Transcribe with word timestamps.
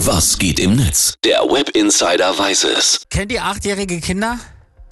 Was 0.00 0.38
geht 0.38 0.60
im 0.60 0.76
Netz? 0.76 1.14
Der 1.24 1.38
Web 1.40 1.70
Insider 1.70 2.38
weiß 2.38 2.64
es. 2.64 3.00
Kennt 3.08 3.32
ihr 3.32 3.42
achtjährige 3.42 3.98
Kinder? 4.00 4.38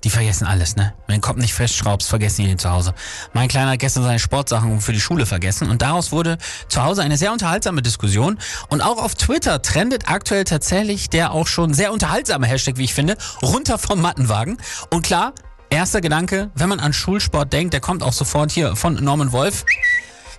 Die 0.03 0.08
vergessen 0.08 0.46
alles, 0.46 0.77
ne? 0.77 0.95
Wenn 1.07 1.17
den 1.17 1.21
Kopf 1.21 1.37
nicht 1.37 1.53
festschraubst, 1.53 2.08
vergessen 2.08 2.42
die 2.42 2.49
den 2.49 2.58
zu 2.58 2.71
Hause. 2.71 2.95
Mein 3.35 3.48
Kleiner 3.48 3.72
hat 3.72 3.80
gestern 3.80 4.03
seine 4.03 4.19
Sportsachen 4.19 4.80
für 4.80 4.95
die 4.95 5.01
Schule 5.01 5.27
vergessen 5.27 5.69
und 5.69 5.82
daraus 5.82 6.11
wurde 6.11 6.38
zu 6.69 6.82
Hause 6.82 7.03
eine 7.03 7.19
sehr 7.19 7.32
unterhaltsame 7.32 7.82
Diskussion. 7.82 8.38
Und 8.71 8.80
auch 8.80 8.96
auf 8.96 9.14
Twitter 9.14 9.61
trendet 9.61 10.09
aktuell 10.09 10.45
tatsächlich 10.45 11.10
der 11.10 11.32
auch 11.32 11.46
schon 11.46 11.74
sehr 11.74 11.92
unterhaltsame 11.92 12.46
Hashtag, 12.46 12.78
wie 12.78 12.84
ich 12.84 12.94
finde, 12.94 13.18
runter 13.42 13.76
vom 13.76 14.00
Mattenwagen. 14.00 14.56
Und 14.90 15.02
klar, 15.04 15.34
erster 15.68 16.00
Gedanke, 16.00 16.50
wenn 16.55 16.70
man 16.70 16.80
an 16.80 16.95
Schulsport 16.95 17.52
denkt, 17.52 17.74
der 17.74 17.80
kommt 17.80 18.02
auch 18.02 18.14
sofort 18.14 18.50
hier 18.50 18.74
von 18.74 18.95
Norman 18.95 19.32
Wolf. 19.32 19.66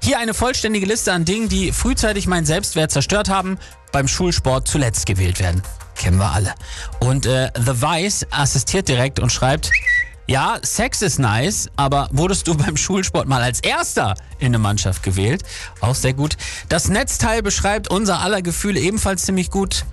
Hier 0.01 0.19
eine 0.19 0.33
vollständige 0.33 0.85
Liste 0.85 1.13
an 1.13 1.25
Dingen, 1.25 1.49
die 1.49 1.71
frühzeitig 1.71 2.27
meinen 2.27 2.45
Selbstwert 2.45 2.91
zerstört 2.91 3.27
haben, 3.27 3.57
beim 3.95 4.09
Schulsport 4.09 4.67
zuletzt 4.67 5.05
gewählt 5.05 5.39
werden. 5.39 5.61
Kennen 5.95 6.17
wir 6.17 6.29
alle. 6.29 6.53
Und 6.99 7.25
äh, 7.27 7.49
The 7.55 7.81
Vice 7.81 8.27
assistiert 8.29 8.89
direkt 8.89 9.21
und 9.21 9.31
schreibt, 9.31 9.71
ja, 10.27 10.57
Sex 10.63 11.01
ist 11.01 11.17
nice, 11.17 11.69
aber 11.77 12.09
wurdest 12.11 12.45
du 12.49 12.57
beim 12.57 12.75
Schulsport 12.75 13.29
mal 13.29 13.41
als 13.41 13.61
Erster 13.61 14.15
in 14.37 14.47
eine 14.47 14.59
Mannschaft 14.59 15.01
gewählt? 15.01 15.43
Auch 15.79 15.95
sehr 15.95 16.11
gut. 16.11 16.35
Das 16.67 16.89
Netzteil 16.89 17.41
beschreibt 17.41 17.89
unser 17.89 18.19
aller 18.19 18.41
Gefühle 18.41 18.81
ebenfalls 18.81 19.23
ziemlich 19.23 19.49
gut. 19.49 19.85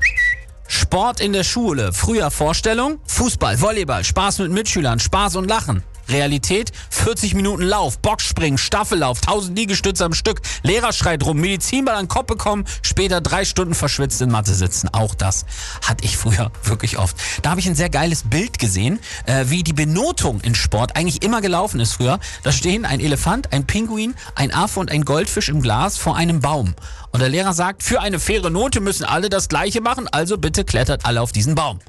Sport 0.67 1.21
in 1.21 1.33
der 1.33 1.45
Schule. 1.45 1.93
Früher 1.93 2.33
Vorstellung, 2.33 2.99
Fußball, 3.07 3.61
Volleyball, 3.61 4.03
Spaß 4.03 4.41
mit 4.41 4.51
Mitschülern, 4.51 4.99
Spaß 4.99 5.37
und 5.37 5.49
Lachen. 5.49 5.85
Realität 6.09 6.73
40 6.91 7.35
Minuten 7.35 7.63
Lauf, 7.63 7.99
Boxspringen, 7.99 8.59
Staffellauf, 8.59 9.21
1000 9.21 9.59
Liegestütze 9.59 10.05
am 10.05 10.15
Stück, 10.15 10.41
Lehrer 10.63 10.93
schreit 10.93 11.25
rum, 11.25 11.39
Medizinball 11.39 11.95
an 11.95 12.05
den 12.05 12.09
Kopf 12.09 12.27
bekommen, 12.27 12.65
später 12.83 13.21
drei 13.21 13.45
Stunden 13.45 13.75
verschwitzt 13.75 14.21
in 14.21 14.31
Mathe 14.31 14.55
sitzen. 14.55 14.89
Auch 14.93 15.15
das 15.15 15.47
hatte 15.87 16.05
ich 16.05 16.17
früher 16.17 16.51
wirklich 16.65 16.99
oft. 16.99 17.17
Da 17.43 17.51
habe 17.51 17.61
ich 17.61 17.67
ein 17.67 17.75
sehr 17.75 17.91
geiles 17.91 18.25
Bild 18.25 18.59
gesehen, 18.59 19.01
äh, 19.27 19.47
wie 19.49 19.63
die 19.63 19.73
Benotung 19.73 20.41
in 20.41 20.55
Sport 20.55 20.97
eigentlich 20.97 21.23
immer 21.23 21.41
gelaufen 21.41 21.81
ist 21.81 21.95
früher. 21.95 22.19
Da 22.43 22.53
stehen 22.53 22.85
ein 22.85 23.01
Elefant, 23.01 23.53
ein 23.53 23.67
Pinguin, 23.67 24.15
ein 24.35 24.53
Affe 24.53 24.81
und 24.81 24.91
ein 24.91 25.05
Goldfisch 25.05 25.49
im 25.49 25.63
Glas 25.63 25.97
vor 25.99 26.17
einem 26.17 26.41
Baum. 26.41 26.75
Und 27.11 27.21
der 27.21 27.29
Lehrer 27.29 27.53
sagt, 27.53 27.83
für 27.83 28.01
eine 28.01 28.19
faire 28.19 28.51
Note 28.51 28.81
müssen 28.81 29.05
alle 29.05 29.29
das 29.29 29.49
gleiche 29.49 29.81
machen, 29.81 30.09
also 30.09 30.39
bitte 30.39 30.65
klettert 30.65 31.05
alle 31.05 31.21
auf 31.21 31.33
diesen 31.33 31.55
Baum. 31.55 31.81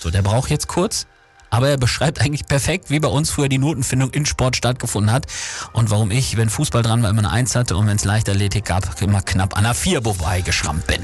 So, 0.00 0.10
der 0.10 0.22
braucht 0.22 0.50
jetzt 0.50 0.68
kurz 0.68 1.06
aber 1.54 1.68
er 1.68 1.76
beschreibt 1.76 2.20
eigentlich 2.20 2.46
perfekt, 2.46 2.90
wie 2.90 2.98
bei 2.98 3.06
uns 3.06 3.30
früher 3.30 3.48
die 3.48 3.58
Notenfindung 3.58 4.10
in 4.10 4.26
Sport 4.26 4.56
stattgefunden 4.56 5.12
hat 5.12 5.26
und 5.72 5.88
warum 5.88 6.10
ich, 6.10 6.36
wenn 6.36 6.50
Fußball 6.50 6.82
dran 6.82 7.00
war, 7.04 7.10
immer 7.10 7.20
eine 7.20 7.30
Eins 7.30 7.54
hatte 7.54 7.76
und 7.76 7.86
wenn 7.86 7.94
es 7.94 8.04
Leichtathletik 8.04 8.64
gab, 8.64 9.00
immer 9.00 9.22
knapp 9.22 9.56
an 9.56 9.64
einer 9.64 9.74
Vier 9.74 10.02
vorbeigeschrammt 10.02 10.88
bin. 10.88 11.00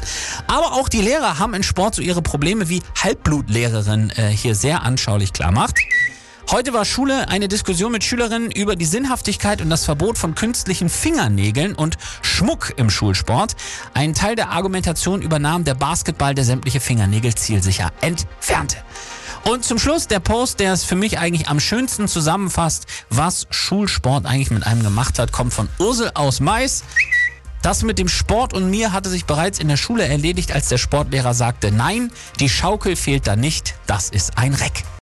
Aber 0.49 0.73
auch 0.73 0.89
die 0.89 1.03
Lehrer 1.03 1.39
haben 1.39 1.55
in 1.55 1.63
Sport 1.63 1.95
so 1.95 2.03
ihre 2.03 2.21
Probleme, 2.21 2.69
wie 2.69 2.83
Halbblutlehrerin 3.01 4.11
äh, 4.17 4.27
hier 4.27 4.57
sehr 4.57 4.83
anschaulich 4.83 5.33
klar 5.33 5.53
macht. 5.53 5.77
Heute 6.51 6.73
war 6.73 6.85
Schule 6.85 7.29
eine 7.29 7.47
Diskussion 7.47 7.93
mit 7.93 8.03
Schülerinnen 8.03 8.51
über 8.51 8.75
die 8.75 8.87
Sinnhaftigkeit 8.87 9.63
und 9.63 9.71
das 9.71 9.85
Verbot 9.85 10.19
von 10.19 10.35
künstlichen 10.35 10.89
Fingernägeln 10.89 11.77
und 11.77 11.97
Schmuck 12.23 12.73
im 12.77 12.91
Schulsport. 12.91 13.55
Ein 13.95 14.15
Teil 14.15 14.35
der 14.35 14.51
Argumentation 14.51 15.23
übernahm 15.23 15.63
der 15.63 15.75
Basketball, 15.75 16.35
der 16.35 16.45
sämtliche 16.45 16.81
Fingernägel 16.81 17.37
zielsicher 17.37 17.93
entfernte. 18.01 18.79
Und 19.45 19.65
zum 19.65 19.79
Schluss 19.79 20.07
der 20.07 20.21
Post, 20.21 20.61
der 20.61 20.73
es 20.73 20.85
für 20.85 20.97
mich 20.97 21.19
eigentlich 21.19 21.49
am 21.49 21.61
schönsten 21.61 22.09
zusammenfasst, 22.09 22.87
was 23.09 23.47
Schulsport 23.51 24.27
eigentlich 24.27 24.51
mit 24.51 24.67
einem 24.67 24.83
gemacht 24.83 25.19
hat, 25.19 25.33
kommt 25.33 25.53
von 25.53 25.69
Ursel 25.79 26.11
aus 26.15 26.41
Mais. 26.41 26.85
Das 27.63 27.83
mit 27.83 27.99
dem 27.99 28.09
Sport 28.09 28.55
und 28.55 28.71
mir 28.71 28.93
hatte 28.93 29.11
sich 29.11 29.27
bereits 29.27 29.59
in 29.59 29.69
der 29.69 29.77
Schule 29.77 30.05
erledigt, 30.05 30.53
als 30.53 30.69
der 30.69 30.79
Sportlehrer 30.79 31.35
sagte, 31.35 31.73
nein, 31.73 32.11
die 32.39 32.49
Schaukel 32.49 32.97
fehlt 32.97 33.27
da 33.27 33.37
nicht, 33.37 33.75
das 33.87 34.09
ist 34.09 34.39
ein 34.39 34.55
Reck. 34.55 34.85